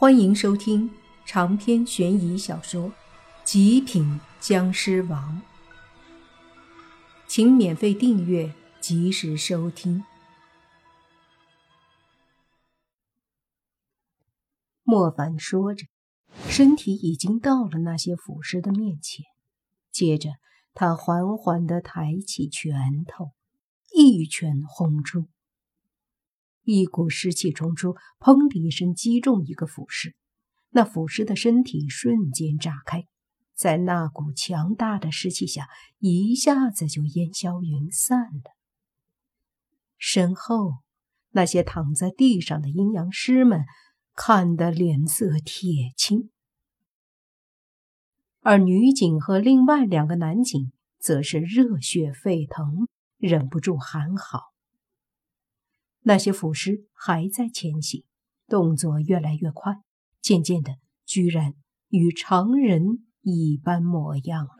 [0.00, 0.88] 欢迎收听
[1.26, 2.88] 长篇悬疑小说
[3.42, 5.42] 《极品僵尸王》，
[7.26, 10.04] 请免费订阅，及时收听。
[14.84, 15.84] 莫凡说着，
[16.48, 19.26] 身体已经到了那些腐尸的面前，
[19.90, 20.30] 接着
[20.74, 23.32] 他缓缓的抬起拳头，
[23.92, 25.26] 一拳轰出。
[26.70, 30.14] 一股湿气冲出，砰的一声击中一个腐尸，
[30.68, 33.06] 那腐尸的身体瞬间炸开，
[33.54, 35.66] 在那股强大的湿气下，
[35.98, 38.54] 一下子就烟消云散了。
[39.96, 40.74] 身后
[41.30, 43.64] 那些躺在地上的阴阳师们
[44.14, 46.28] 看得脸色铁青，
[48.40, 54.52] 而女警和另外两个男警则是热血沸腾，忍不住喊好。
[56.02, 58.04] 那些腐尸还在前行，
[58.46, 59.74] 动作越来越快，
[60.22, 61.54] 渐渐的，居然
[61.88, 64.50] 与常人一般模样了。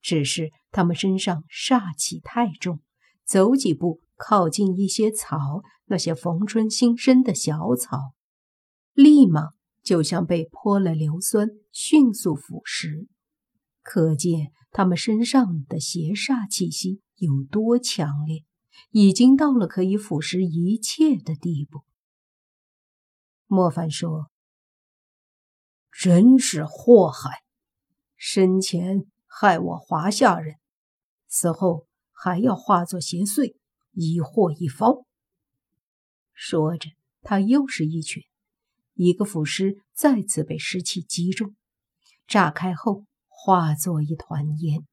[0.00, 2.80] 只是他们身上煞气太重，
[3.24, 8.12] 走几步靠近一些草，那些逢春新生的小草，
[8.92, 9.50] 立马
[9.82, 13.06] 就像被泼了硫酸，迅速腐蚀。
[13.82, 18.44] 可见他们身上的邪煞气息有多强烈。
[18.90, 21.82] 已经到了可以腐蚀一切的地步。
[23.46, 24.30] 莫凡说
[25.92, 27.42] ：“真是祸害！
[28.16, 30.56] 生前害我华夏人，
[31.28, 33.56] 死后还要化作邪祟，
[33.92, 35.04] 以祸一方。”
[36.34, 36.90] 说着，
[37.22, 38.22] 他又是一拳，
[38.94, 41.54] 一个腐尸再次被湿气击中，
[42.26, 44.86] 炸开后化作一团烟，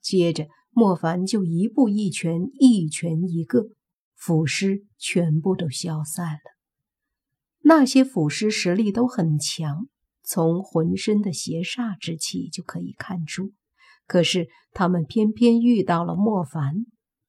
[0.00, 0.48] 接着。
[0.78, 3.70] 莫凡就一步一拳，一拳一个，
[4.14, 6.40] 腐尸全部都消散了。
[7.62, 9.88] 那些腐尸实力都很强，
[10.22, 13.54] 从浑身的邪煞之气就可以看出。
[14.06, 16.84] 可是他们偏偏遇到了莫凡，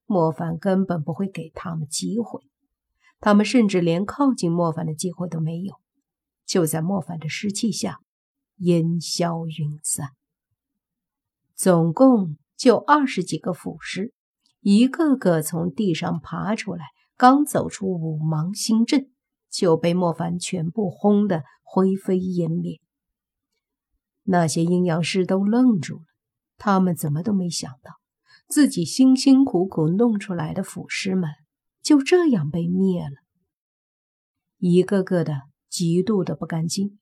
[0.06, 2.42] 莫凡根本不会给他们机会，
[3.22, 5.76] 他们甚至连靠近莫凡的机会都没有。
[6.46, 8.02] 就在莫凡的尸气下，
[8.58, 10.10] 烟消云散。
[11.56, 12.36] 总共。
[12.58, 14.14] 就二十几个腐尸，
[14.62, 16.86] 一个个从地上爬出来，
[17.16, 19.12] 刚走出五芒星阵，
[19.50, 22.82] 就被莫凡全部轰得灰飞烟灭。
[24.24, 26.06] 那些阴阳师都愣住了，
[26.58, 27.94] 他们怎么都没想到，
[28.48, 31.30] 自己辛辛苦苦弄出来的腐尸们
[31.84, 33.16] 就这样被灭了，
[34.58, 37.00] 一个个的极度的不甘心。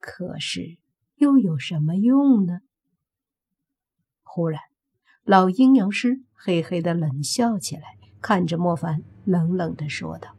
[0.00, 0.78] 可是
[1.14, 2.58] 又有什么用呢？
[4.24, 4.60] 忽然。
[5.28, 10.34] 老阴阳师嘿嘿的冷笑起来，看着莫凡，冷冷的说道：“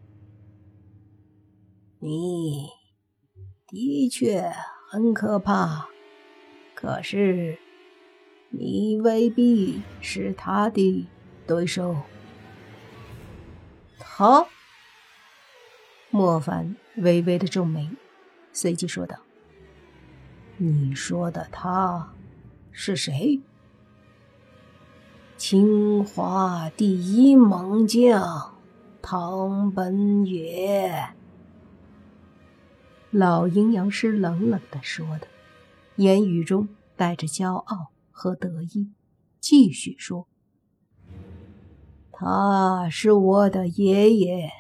[2.02, 2.70] 你
[3.68, 4.52] 的确
[4.90, 5.86] 很可怕，
[6.74, 7.60] 可是
[8.50, 11.08] 你未必是他的
[11.46, 11.96] 对手。”
[14.00, 14.48] 他？
[16.10, 17.88] 莫凡微微的皱眉，
[18.52, 19.20] 随即说道
[20.58, 22.12] ：“你说的他
[22.72, 23.40] 是谁？”
[25.40, 28.56] 清华第一猛将
[29.02, 31.12] 唐本野，
[33.10, 35.28] 老阴阳师冷冷的说的，
[35.96, 36.68] 言语中
[36.98, 38.92] 带着骄傲和得意，
[39.40, 40.28] 继续说
[42.12, 44.52] ：“他是我的爷爷，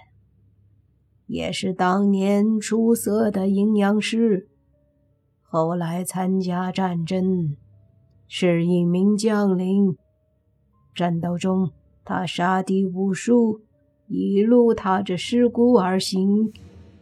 [1.27, 4.47] 也是当年出色的阴阳师，
[5.43, 7.57] 后来参加战争，
[8.29, 9.97] 是一名将领。”
[10.93, 11.71] 战斗中，
[12.03, 13.61] 他杀敌无数，
[14.07, 16.51] 一路踏着尸骨而行，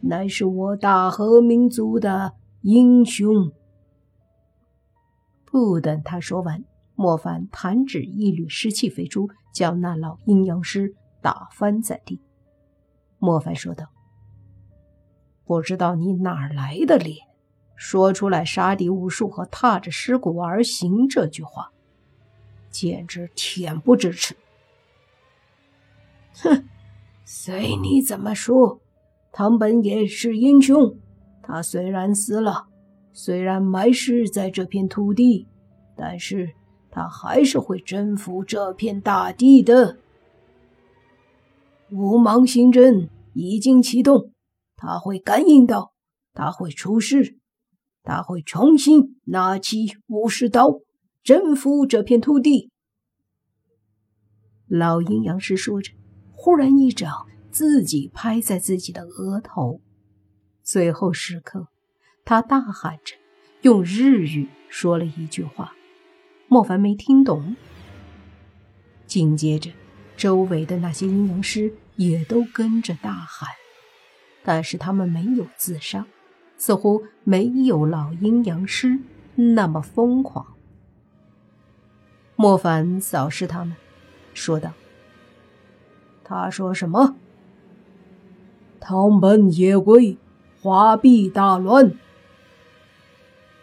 [0.02, 3.52] 乃是我大和民族的英雄。
[5.46, 6.64] 不等他说完，
[6.96, 12.22] 莫凡弹指一缕湿气飞出，将那老阴阳师打翻在地。
[13.18, 13.86] 莫凡说道
[15.46, 17.18] ：“不知道你哪来的脸，
[17.76, 21.72] 说出来杀敌无数和踏着尸骨而行这句话。”
[22.70, 24.36] 简直恬不知耻！
[26.34, 26.64] 哼，
[27.26, 28.80] 随你怎么说，
[29.32, 30.98] 唐本也是英雄。
[31.42, 32.68] 他虽然死了，
[33.14, 35.48] 虽然埋尸在这片土地，
[35.96, 36.54] 但是
[36.92, 39.98] 他还是会征服这片大地的。
[41.90, 44.32] 五芒星阵已经启动，
[44.76, 45.94] 他会感应到，
[46.34, 47.38] 他会出世，
[48.04, 50.82] 他会重新拿起武士刀。
[51.28, 52.72] 征服这片土地。
[54.66, 55.92] 老阴阳师说着，
[56.32, 59.82] 忽然一掌自己拍在自己的额头，
[60.64, 61.68] 最后时刻
[62.24, 63.16] 他大喊着，
[63.62, 65.74] 用日语说了一句话，
[66.48, 67.58] 莫凡没听懂。
[69.06, 69.70] 紧接着，
[70.16, 73.50] 周围的那些阴阳师也都跟着大喊，
[74.46, 76.08] 但是他们没有自杀，
[76.56, 78.98] 似乎没有老阴阳师
[79.36, 80.54] 那么疯狂。
[82.40, 83.76] 莫凡扫视他们，
[84.36, 84.72] 说道
[86.24, 87.16] ：“他说什么？
[88.80, 90.20] 唐本野鬼，
[90.62, 91.98] 华壁大乱。”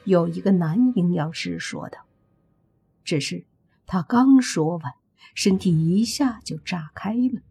[0.03, 2.01] 有一个男阴阳师说道，
[3.05, 3.47] 只是
[3.87, 4.93] 他刚说完，
[5.37, 7.43] 身体一下就炸开了。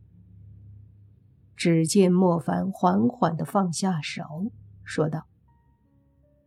[1.55, 4.51] 只见莫凡缓缓的放下手，
[4.83, 5.25] 说道：“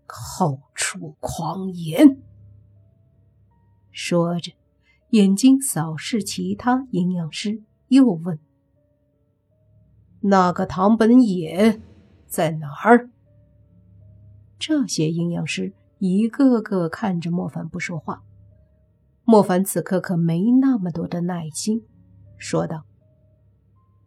[0.06, 2.20] 口出狂言。”
[3.90, 4.52] 说着，
[5.16, 8.38] 眼睛扫视其他阴阳师，又问
[10.20, 11.80] ：“那个唐本野
[12.26, 13.08] 在哪儿？”
[14.60, 15.72] 这些阴阳师。
[15.98, 18.22] 一个个看着莫凡不说话，
[19.24, 21.82] 莫凡此刻可没那么多的耐心，
[22.36, 22.84] 说道：“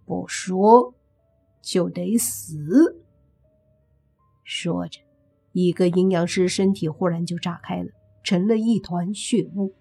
[0.05, 0.93] 不说
[1.63, 3.01] 就得死。”
[4.45, 4.99] 说着，
[5.53, 7.89] 一个阴阳师身体忽然就炸开了，
[8.23, 9.73] 成了一团血雾。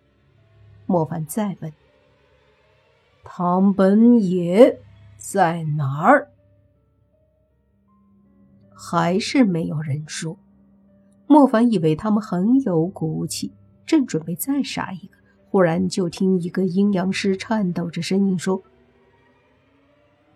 [0.89, 1.71] 莫凡再问
[3.23, 4.81] ：“唐本野
[5.19, 6.33] 在哪儿？”
[8.75, 10.39] 还是没有人说。
[11.27, 13.53] 莫凡以为他们很有骨气，
[13.85, 15.19] 正准备再杀一个，
[15.51, 18.63] 忽然就听一个阴阳师颤抖着声音说：“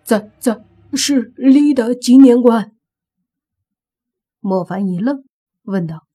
[0.05, 0.63] 在在
[0.93, 2.75] 是离的纪念馆。”
[4.39, 5.23] 莫凡一愣，
[5.63, 6.05] 问道：“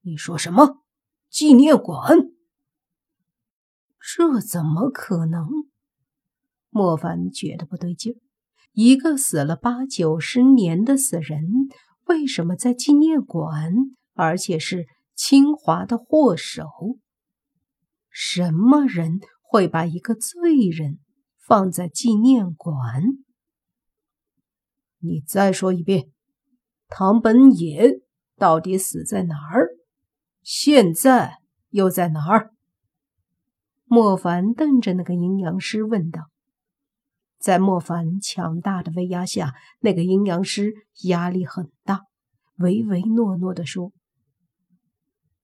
[0.00, 0.78] 你说什么？
[1.28, 2.30] 纪念馆？
[4.00, 5.46] 这怎么可能？”
[6.70, 8.16] 莫凡觉得不对劲儿，
[8.72, 11.42] 一个死了八九十年的死人。
[12.06, 13.72] 为什么在纪念馆，
[14.14, 16.66] 而且是清华的祸首？
[18.10, 21.00] 什么人会把一个罪人
[21.36, 23.02] 放在纪念馆？
[25.00, 26.10] 你再说一遍，
[26.88, 28.00] 唐本野
[28.36, 29.68] 到底死在哪儿？
[30.42, 32.54] 现在又在哪儿？
[33.88, 36.28] 莫凡瞪着那个阴阳师问道。
[37.38, 40.74] 在莫凡强大的威压下，那个阴阳师
[41.04, 42.02] 压力很大，
[42.56, 43.92] 唯唯诺诺的说：“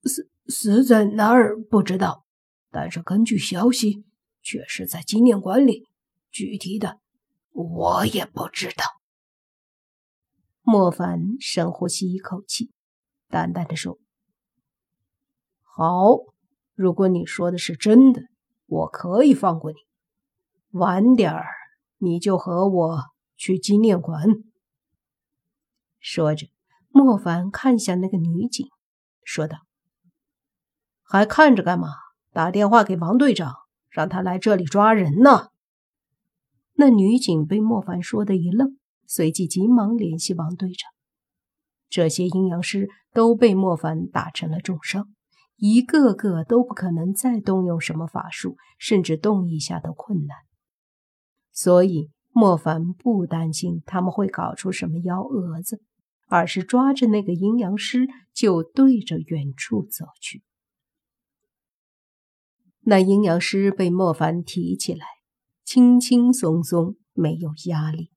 [0.03, 2.25] 死死在哪儿不知道，
[2.69, 4.03] 但是根据消息，
[4.41, 5.87] 却是在纪念馆里。
[6.31, 6.99] 具体的，
[7.51, 8.83] 我也不知道。”
[10.61, 12.71] 莫凡深呼吸一口气，
[13.29, 13.97] 淡淡的说
[15.63, 16.17] ：“好，
[16.73, 18.23] 如果你说的是真的，
[18.65, 19.77] 我可以放过你。
[20.71, 21.45] 晚点儿。”
[21.97, 23.03] 你就和我
[23.37, 24.27] 去纪念馆。
[25.97, 26.47] 说着，
[26.89, 28.67] 莫凡看向那个女警，
[29.23, 29.59] 说道
[31.01, 31.87] ：“还看着干嘛？
[32.31, 33.55] 打电话给王队长，
[33.89, 35.51] 让他来这里抓人呢。”
[36.75, 38.77] 那女警被莫凡说的一愣，
[39.07, 40.91] 随即急忙联系王队长。
[41.89, 45.14] 这些阴阳师都被莫凡打成了重伤，
[45.57, 50.37] 一个个都不可能再动用什么法术，甚至动一下都困难。
[51.51, 55.81] 所以，莫凡不担心他们会搞出什么幺蛾子，
[56.27, 60.43] 而是抓着那个阴阳师就对着远处走去。
[62.81, 65.05] 那阴阳师被莫凡提起来，
[65.63, 68.11] 轻轻松松，没有压力。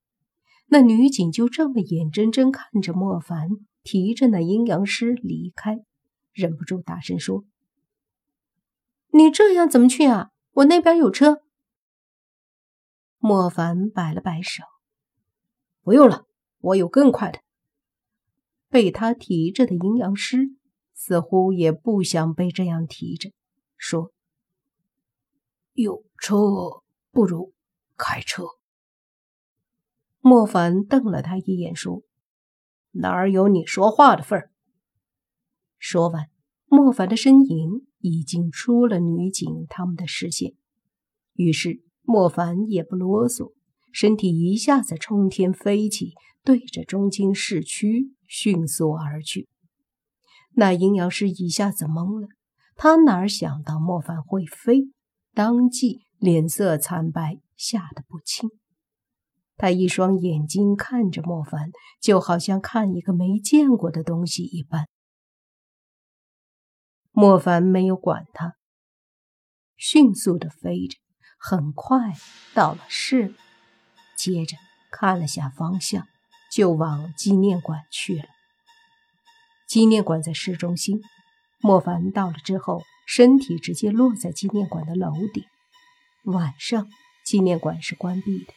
[0.66, 3.48] 那女警就这么眼睁睁看着莫凡
[3.82, 5.78] 提着那阴阳师离开，
[6.32, 7.44] 忍不住大声说
[9.12, 10.30] ：“你这样怎么去啊？
[10.52, 11.42] 我那边有车。”
[13.18, 14.62] 莫凡摆了摆手
[15.82, 16.26] ：“不用了，
[16.58, 17.40] 我有更快的。”
[18.70, 20.50] 被他提着的阴阳师
[20.94, 23.32] 似乎也不想被这样提着，
[23.76, 24.12] 说
[25.72, 26.36] ：“有车
[27.10, 27.54] 不如
[27.96, 28.44] 开车。”
[30.20, 32.02] 莫凡瞪了他一眼，说
[32.92, 34.50] ：“哪儿有你说话的份儿？”
[35.78, 36.28] 说完，
[36.66, 40.54] 莫凡的身影已经出了女警他们的视线，
[41.34, 41.82] 于是。
[42.10, 43.52] 莫凡也不啰嗦，
[43.92, 49.46] 身体一下子冲天飞起，对着中京市区迅速而去。
[50.54, 52.28] 那阴阳师一下子懵了，
[52.76, 54.88] 他哪想到莫凡会飞，
[55.34, 58.48] 当即脸色惨白，吓得不轻。
[59.58, 64.88] 他一双眼睛看着莫凡，就好像看一个没见过的东西一般。
[67.20, 68.54] 莫凡没有管他，
[69.76, 70.96] 迅速的飞着。
[71.36, 72.12] 很快
[72.54, 73.34] 到了市，
[74.16, 74.56] 接着
[74.92, 76.06] 看了下方向，
[76.52, 78.26] 就往纪念馆去了。
[79.66, 81.00] 纪念馆在市中心。
[81.60, 85.42] 莫凡到了之后，身体直接落在纪念馆的楼顶。
[86.22, 86.86] 晚上，
[87.24, 88.52] 纪念馆是关闭的，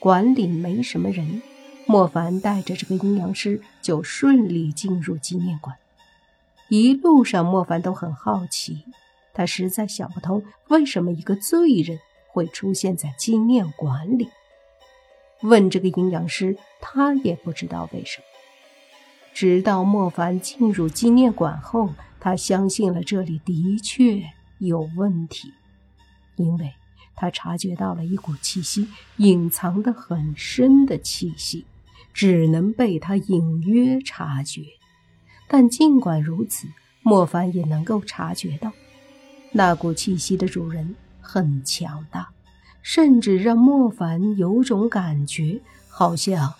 [0.00, 1.40] 馆里没什么人。
[1.86, 5.78] 莫凡带着这个阴阳师就顺利进入纪念馆。
[6.74, 8.86] 一路上，莫凡都很好奇，
[9.34, 11.98] 他实在想不通为什么一个罪人
[12.28, 14.30] 会出现在纪念馆里。
[15.42, 18.24] 问这个阴阳师，他也不知道为什么。
[19.34, 24.22] 直到莫凡进入纪念馆后，他相信了这里的确
[24.58, 25.52] 有问题，
[26.36, 26.72] 因为
[27.14, 28.88] 他察觉到了一股气息，
[29.18, 31.66] 隐藏的很深的气息，
[32.14, 34.62] 只能被他隐约察觉。
[35.52, 36.66] 但尽管如此，
[37.02, 38.72] 莫凡也能够察觉到，
[39.50, 42.30] 那股气息的主人很强大，
[42.80, 46.54] 甚至让莫凡有种感觉，好像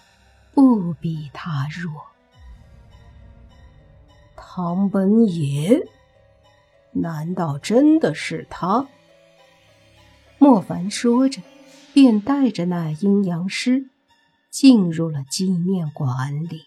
[0.53, 1.91] 不比他弱。
[4.37, 5.89] 唐本野，
[6.93, 8.87] 难道真的是他？
[10.37, 11.41] 莫凡说着，
[11.95, 13.87] 便带着那阴阳师
[14.51, 16.67] 进入了纪念馆里。